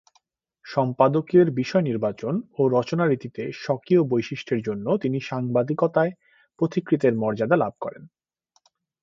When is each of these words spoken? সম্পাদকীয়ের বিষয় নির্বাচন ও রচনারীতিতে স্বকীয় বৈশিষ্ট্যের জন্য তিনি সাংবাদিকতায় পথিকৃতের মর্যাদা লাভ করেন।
সম্পাদকীয়ের 0.65 1.49
বিষয় 1.51 1.81
নির্বাচন 1.81 2.33
ও 2.57 2.61
রচনারীতিতে 2.67 3.43
স্বকীয় 3.55 4.01
বৈশিষ্ট্যের 4.03 4.61
জন্য 4.61 4.85
তিনি 4.97 5.17
সাংবাদিকতায় 5.21 6.11
পথিকৃতের 6.59 7.13
মর্যাদা 7.15 7.55
লাভ 7.55 7.73
করেন। 7.81 8.03